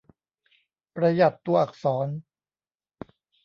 [0.95, 2.07] ประหยัดตัวอักษร